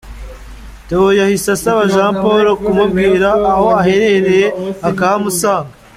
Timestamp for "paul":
2.21-2.45